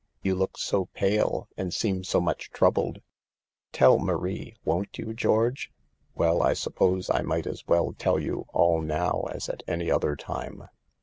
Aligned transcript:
You 0.23 0.33
look 0.33 0.57
so 0.57 0.85
pale 0.95 1.47
and 1.57 1.71
seem 1.71 2.03
so 2.03 2.19
much 2.19 2.49
troubled; 2.49 3.03
tell 3.71 3.99
Marie, 3.99 4.55
won't 4.65 4.97
you, 4.97 5.13
George?" 5.13 5.69
u 5.77 5.77
Well, 6.15 6.41
I 6.41 6.53
suppose 6.53 7.11
I 7.11 7.21
might 7.21 7.45
as 7.45 7.67
well 7.67 7.93
tell 7.93 8.17
you 8.17 8.47
all 8.51 8.81
now 8.81 9.25
as 9.31 9.47
at 9.47 9.61
any 9.67 9.91
other 9.91 10.15
time. 10.15 10.63